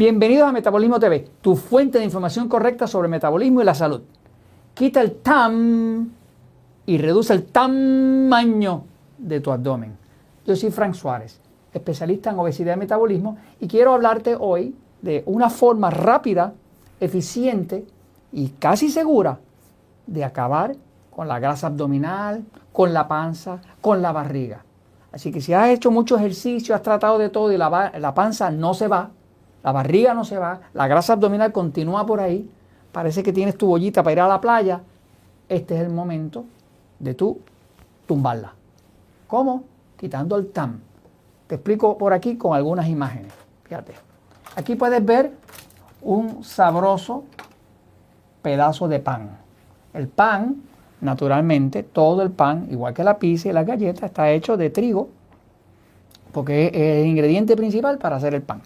[0.00, 4.00] Bienvenidos a Metabolismo TV, tu fuente de información correcta sobre metabolismo y la salud.
[4.72, 6.08] Quita el TAM
[6.86, 8.84] y reduce el tamaño
[9.18, 9.94] de tu abdomen.
[10.46, 11.38] Yo soy Frank Suárez,
[11.74, 16.54] especialista en obesidad y metabolismo, y quiero hablarte hoy de una forma rápida,
[16.98, 17.84] eficiente
[18.32, 19.38] y casi segura
[20.06, 20.76] de acabar
[21.14, 22.42] con la grasa abdominal,
[22.72, 24.64] con la panza, con la barriga.
[25.12, 28.72] Así que si has hecho mucho ejercicio, has tratado de todo y la panza no
[28.72, 29.10] se va,
[29.62, 32.48] la barriga no se va, la grasa abdominal continúa por ahí,
[32.92, 34.80] parece que tienes tu bollita para ir a la playa,
[35.48, 36.44] este es el momento
[36.98, 37.40] de tú
[38.06, 38.54] tumbarla.
[39.26, 39.64] ¿Cómo?
[39.96, 40.80] Quitando el TAM.
[41.46, 43.32] Te explico por aquí con algunas imágenes.
[43.64, 43.92] Fíjate.
[44.56, 45.32] Aquí puedes ver
[46.02, 47.24] un sabroso
[48.42, 49.38] pedazo de pan.
[49.92, 50.62] El pan,
[51.00, 55.08] naturalmente, todo el pan, igual que la pizza y la galleta, está hecho de trigo,
[56.32, 58.62] porque es el ingrediente principal para hacer el pan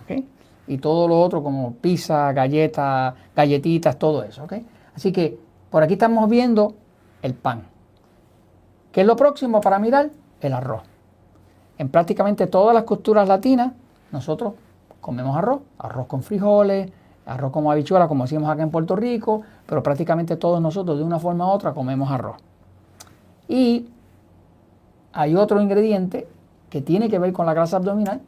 [0.67, 4.45] y todo lo otro como pizza, galletas, galletitas, todo eso.
[4.45, 4.55] ¿ok?
[4.95, 5.39] Así que
[5.71, 6.75] por aquí estamos viendo
[7.23, 7.65] el pan.
[8.93, 10.11] ¿Qué es lo próximo para mirar?
[10.41, 10.83] El arroz.
[11.79, 13.73] En prácticamente todas las culturas latinas
[14.13, 14.55] nosotros
[15.01, 16.91] comemos arroz, arroz con frijoles,
[17.27, 21.19] arroz como habichuela, como decimos acá en Puerto Rico, pero prácticamente todos nosotros de una
[21.19, 22.37] forma u otra comemos arroz.
[23.49, 23.89] Y
[25.13, 26.29] hay otro ingrediente
[26.71, 28.21] que tiene que ver con la grasa abdominal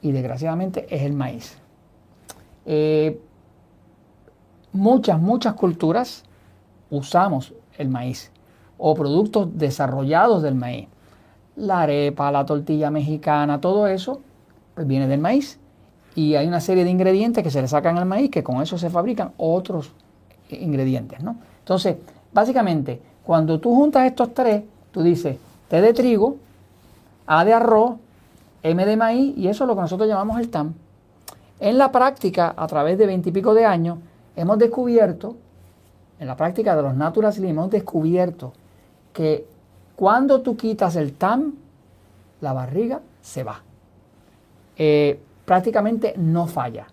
[0.00, 1.61] y desgraciadamente es el maíz.
[2.66, 3.20] Eh,
[4.72, 6.24] muchas, muchas culturas
[6.90, 8.30] usamos el maíz
[8.78, 10.88] o productos desarrollados del maíz.
[11.56, 14.20] La arepa, la tortilla mexicana, todo eso
[14.74, 15.58] pues viene del maíz.
[16.14, 18.76] Y hay una serie de ingredientes que se le sacan al maíz que con eso
[18.78, 19.92] se fabrican otros
[20.50, 21.22] ingredientes.
[21.22, 21.36] ¿no?
[21.60, 21.96] Entonces,
[22.32, 25.36] básicamente, cuando tú juntas estos tres, tú dices
[25.68, 26.36] T de trigo,
[27.26, 27.96] A de arroz,
[28.62, 30.74] M de maíz y eso es lo que nosotros llamamos el TAM.
[31.62, 33.98] En la práctica, a través de veintipico de años,
[34.34, 35.36] hemos descubierto,
[36.18, 38.52] en la práctica de los Natural Slim, hemos descubierto
[39.12, 39.46] que
[39.94, 41.54] cuando tú quitas el TAM,
[42.40, 43.62] la barriga se va.
[44.76, 46.88] Eh, prácticamente no falla.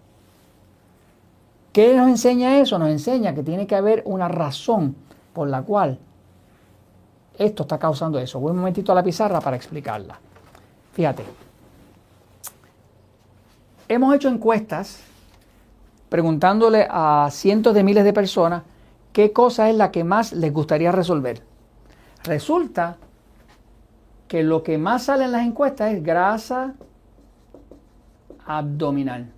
[1.74, 2.78] ¿Qué nos enseña eso?
[2.78, 4.96] Nos enseña que tiene que haber una razón
[5.34, 5.98] por la cual
[7.40, 8.40] esto está causando eso.
[8.40, 10.20] Voy un momentito a la pizarra para explicarla.
[10.94, 11.24] Fíjate,
[13.90, 15.02] hemos hecho encuestas
[16.08, 18.64] preguntándole a cientos de miles de personas
[19.12, 21.44] qué cosa es la que más les gustaría resolver.
[22.24, 22.98] Resulta
[24.28, 26.76] que lo que más sale en las encuestas es grasa
[28.46, 29.32] abdominal.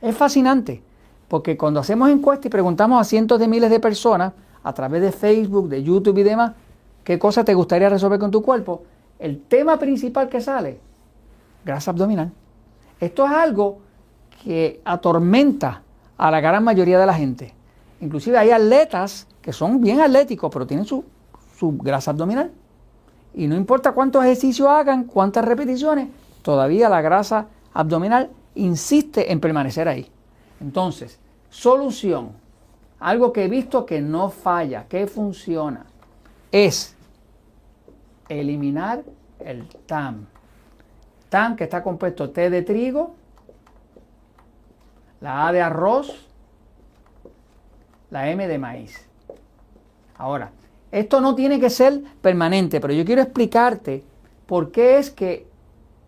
[0.00, 0.82] Es fascinante,
[1.28, 4.32] porque cuando hacemos encuestas y preguntamos a cientos de miles de personas
[4.62, 6.52] a través de Facebook, de YouTube y demás,
[7.04, 8.84] qué cosa te gustaría resolver con tu cuerpo,
[9.18, 10.80] el tema principal que sale,
[11.64, 12.32] grasa abdominal.
[13.00, 13.78] Esto es algo
[14.42, 15.82] que atormenta
[16.16, 17.54] a la gran mayoría de la gente.
[18.00, 21.04] Inclusive hay atletas que son bien atléticos, pero tienen su,
[21.60, 22.50] grasa abdominal.
[23.34, 26.08] Y no importa cuántos ejercicios hagan, cuántas repeticiones,
[26.42, 30.10] todavía la grasa abdominal insiste en permanecer ahí.
[30.60, 31.18] Entonces,
[31.50, 32.30] solución,
[32.98, 35.84] algo que he visto que no falla, que funciona,
[36.50, 36.96] es
[38.28, 39.04] eliminar
[39.40, 40.26] el TAM.
[41.56, 43.14] Que está compuesto T de trigo,
[45.20, 46.26] la A de arroz,
[48.10, 49.06] la M de maíz.
[50.16, 50.50] Ahora,
[50.90, 54.02] esto no tiene que ser permanente, pero yo quiero explicarte
[54.46, 55.46] por qué es que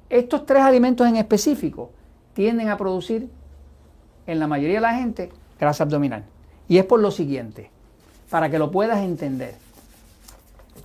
[0.09, 1.91] estos tres alimentos en específico
[2.33, 3.28] tienden a producir
[4.27, 5.31] en la mayoría de la gente
[5.61, 6.25] grasa abdominal.
[6.69, 7.71] Y es por lo siguiente,
[8.31, 9.56] para que lo puedas entender.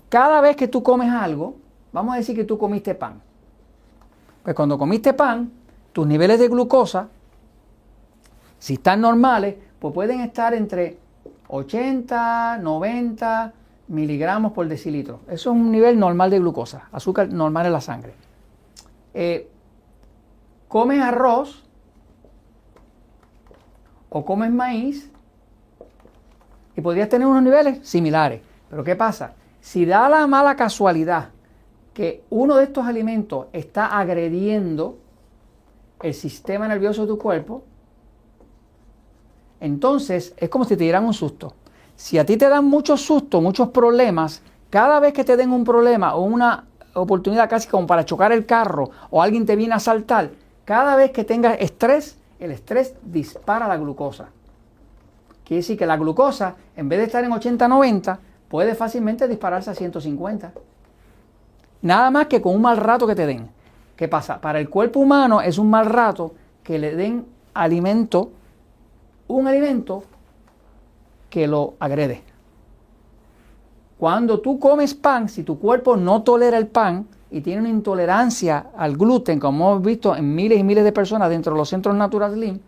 [0.09, 1.55] Cada vez que tú comes algo,
[1.93, 3.21] vamos a decir que tú comiste pan.
[4.43, 5.51] Pues cuando comiste pan,
[5.93, 7.07] tus niveles de glucosa,
[8.59, 10.97] si están normales, pues pueden estar entre
[11.47, 13.53] 80, 90
[13.87, 15.19] miligramos por decilitro.
[15.27, 18.13] Eso es un nivel normal de glucosa, azúcar normal en la sangre.
[19.13, 19.49] Eh,
[20.67, 21.63] comes arroz
[24.09, 25.11] o comes maíz
[26.75, 28.41] y podrías tener unos niveles similares.
[28.69, 29.33] Pero ¿qué pasa?
[29.61, 31.29] Si da la mala casualidad
[31.93, 34.97] que uno de estos alimentos está agrediendo
[36.01, 37.63] el sistema nervioso de tu cuerpo,
[39.59, 41.53] entonces es como si te dieran un susto.
[41.95, 45.63] Si a ti te dan muchos sustos, muchos problemas, cada vez que te den un
[45.63, 49.79] problema o una oportunidad casi como para chocar el carro o alguien te viene a
[49.79, 50.31] saltar,
[50.65, 54.29] cada vez que tengas estrés, el estrés dispara la glucosa.
[55.45, 58.17] Quiere decir que la glucosa, en vez de estar en 80-90,
[58.49, 60.53] puede fácilmente dispararse a 150.
[61.83, 63.49] Nada más que con un mal rato que te den.
[63.97, 64.39] ¿Qué pasa?
[64.39, 66.33] Para el cuerpo humano es un mal rato
[66.63, 68.31] que le den alimento,
[69.27, 70.05] un alimento
[71.29, 72.23] que lo agrede.
[73.99, 78.67] Cuando tú comes pan, si tu cuerpo no tolera el pan y tiene una intolerancia
[78.77, 81.95] al gluten, como hemos visto en miles y miles de personas dentro de los centros
[81.95, 82.59] Natural Slim,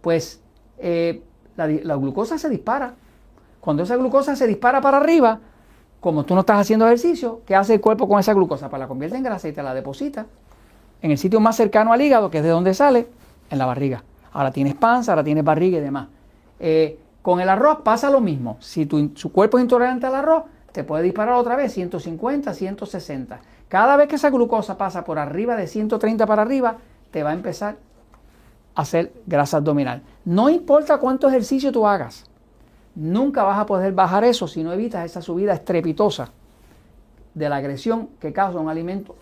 [0.00, 0.40] pues
[0.78, 1.22] eh,
[1.56, 2.94] la, la glucosa se dispara.
[3.60, 5.38] Cuando esa glucosa se dispara para arriba,
[6.00, 8.68] como tú no estás haciendo ejercicio, ¿qué hace el cuerpo con esa glucosa?
[8.68, 10.26] Pues la convierte en grasa y te la deposita
[11.02, 13.06] en el sitio más cercano al hígado, que es de donde sale,
[13.50, 14.02] en la barriga.
[14.32, 16.08] Ahora tienes panza, ahora tienes barriga y demás.
[16.58, 18.56] Eh, con el arroz pasa lo mismo.
[18.60, 23.40] Si tu, su cuerpo es intolerante al arroz, te puede disparar otra vez 150, 160.
[23.68, 26.76] Cada vez que esa glucosa pasa por arriba de 130 para arriba,
[27.10, 27.76] te va a empezar
[28.74, 30.02] a hacer grasa abdominal.
[30.24, 32.26] No importa cuánto ejercicio tú hagas,
[32.96, 36.30] nunca vas a poder bajar eso si no evitas esa subida estrepitosa
[37.34, 39.14] de la agresión que causa un alimento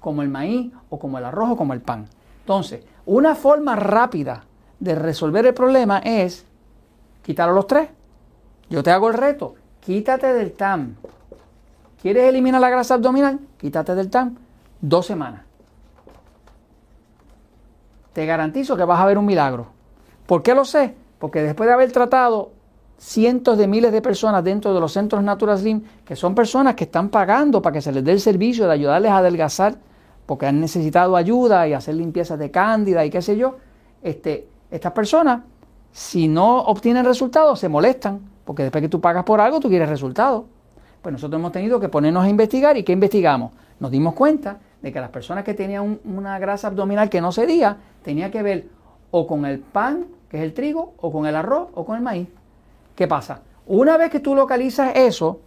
[0.00, 2.06] como el maíz o como el arroz o como el pan.
[2.40, 4.44] Entonces, una forma rápida
[4.78, 6.46] de resolver el problema es
[7.22, 7.88] quitar a los tres.
[8.70, 9.56] Yo te hago el reto.
[9.80, 10.94] Quítate del TAM.
[12.00, 13.40] ¿Quieres eliminar la grasa abdominal?
[13.58, 14.36] Quítate del TAM
[14.80, 15.42] dos semanas.
[18.12, 19.66] Te garantizo que vas a ver un milagro.
[20.26, 20.94] ¿Por qué lo sé?
[21.18, 22.52] Porque después de haber tratado
[22.98, 26.84] cientos de miles de personas dentro de los centros Natural Slim, que son personas que
[26.84, 29.76] están pagando para que se les dé el servicio de ayudarles a adelgazar,
[30.24, 33.56] porque han necesitado ayuda y hacer limpiezas de cándida y qué sé yo,
[34.02, 35.42] este, estas personas,
[35.92, 39.88] si no obtienen resultados, se molestan porque después que tú pagas por algo, tú quieres
[39.88, 40.44] resultados.
[41.02, 43.52] Pues nosotros hemos tenido que ponernos a investigar y ¿qué investigamos?
[43.80, 47.76] Nos dimos cuenta de que las personas que tenían una grasa abdominal que no cedía,
[48.02, 48.68] tenía que ver
[49.10, 52.02] o con el pan, que es el trigo, o con el arroz, o con el
[52.02, 52.28] maíz.
[52.96, 53.42] ¿Qué pasa?
[53.66, 55.40] Una vez que tú localizas eso,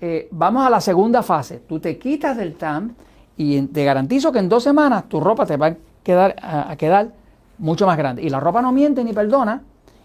[0.00, 1.58] eh, vamos a la segunda fase.
[1.68, 2.94] Tú te quitas del TAM
[3.36, 7.10] y te garantizo que en dos semanas tu ropa te va a quedar, a quedar
[7.58, 8.22] mucho más grande.
[8.22, 9.62] Y la ropa no miente ni perdona.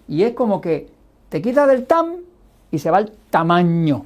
[0.07, 0.89] Y es como que
[1.29, 2.15] te quitas del TAM
[2.71, 4.05] y se va el tamaño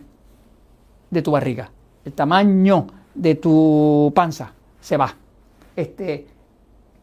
[1.09, 1.69] de tu barriga,
[2.03, 5.13] el tamaño de tu panza, se va.
[5.75, 6.27] Este,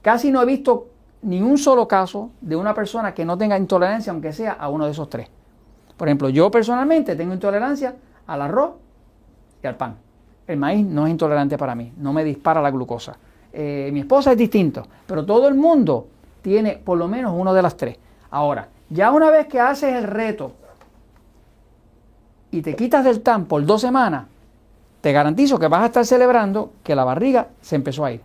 [0.03, 0.87] casi no he visto
[1.23, 4.87] ni un solo caso de una persona que no tenga intolerancia, aunque sea a uno
[4.87, 5.29] de esos tres.
[5.99, 7.95] Por ejemplo, yo personalmente tengo intolerancia
[8.29, 8.71] al arroz
[9.63, 9.97] y al pan.
[10.47, 13.17] El maíz no es intolerante para mí, no me dispara la glucosa.
[13.53, 16.07] Eh, mi esposa es distinto, pero todo el mundo
[16.41, 17.99] tiene por lo menos uno de las tres.
[18.31, 20.53] Ahora, ya una vez que haces el reto
[22.53, 24.27] y te quitas del TAM por dos semanas,
[25.01, 28.21] te garantizo que vas a estar celebrando que la barriga se empezó a ir.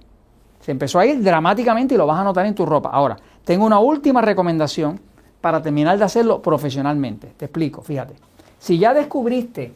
[0.60, 2.90] Se empezó a ir dramáticamente y lo vas a notar en tu ropa.
[2.90, 5.00] Ahora, tengo una última recomendación
[5.44, 7.34] para terminar de hacerlo profesionalmente.
[7.36, 8.16] Te explico, fíjate.
[8.60, 9.74] Si ya descubriste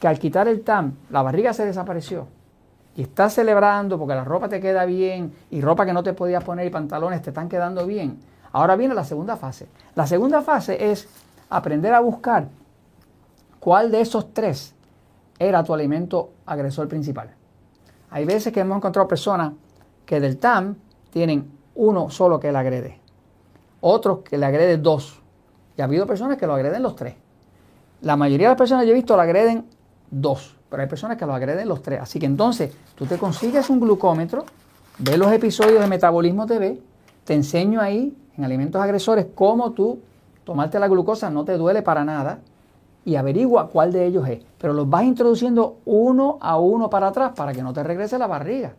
[0.00, 2.26] que al quitar el TAM la barriga se desapareció
[2.96, 6.42] y estás celebrando porque la ropa te queda bien y ropa que no te podías
[6.42, 8.18] poner y pantalones te están quedando bien,
[8.52, 9.68] ahora viene la segunda fase.
[9.94, 11.06] La segunda fase es
[11.50, 12.48] aprender a buscar
[13.66, 14.76] ¿Cuál de esos tres
[15.40, 17.34] era tu alimento agresor principal?
[18.10, 19.54] Hay veces que hemos encontrado personas
[20.04, 20.76] que del TAM
[21.10, 23.00] tienen uno solo que le agrede,
[23.86, 25.20] otros que le agreden dos,
[25.76, 27.14] y ha habido personas que lo agreden los tres.
[28.02, 29.66] La mayoría de las personas que yo he visto lo agreden
[30.10, 32.00] dos, pero hay personas que lo agreden los tres.
[32.00, 34.44] Así que entonces tú te consigues un glucómetro,
[34.98, 36.80] ves los episodios de Metabolismo TV,
[37.24, 40.00] te enseño ahí en alimentos agresores cómo tú
[40.44, 42.38] tomarte la glucosa no te duele para nada
[43.04, 44.40] y averigua cuál de ellos es.
[44.58, 48.26] Pero los vas introduciendo uno a uno para atrás para que no te regrese la
[48.26, 48.74] barriga.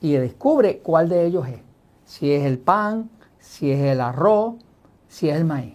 [0.00, 1.60] Y descubre cuál de ellos es.
[2.04, 3.10] Si es el pan,
[3.48, 4.56] si es el arroz,
[5.08, 5.74] si es el maíz.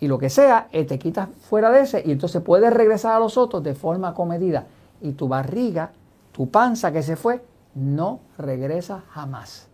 [0.00, 3.20] Y lo que sea, eh, te quitas fuera de ese y entonces puedes regresar a
[3.20, 4.66] los otros de forma comedida.
[5.00, 5.92] Y tu barriga,
[6.32, 9.68] tu panza que se fue, no regresa jamás.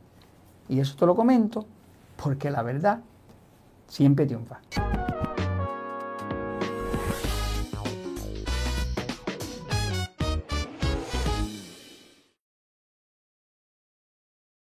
[0.68, 1.64] Y eso te lo comento
[2.22, 3.00] porque la verdad
[3.88, 4.60] siempre triunfa.